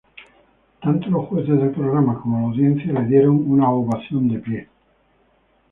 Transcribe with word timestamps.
Tanto 0.81 1.11
los 1.11 1.27
jueces 1.27 1.59
del 1.59 1.69
programa 1.69 2.19
como 2.19 2.39
la 2.39 2.45
audiencia 2.47 2.91
le 2.91 3.05
dieron 3.05 3.35
una 3.51 3.69
ovación 3.69 4.29
de 4.29 4.39
pie. 4.39 4.67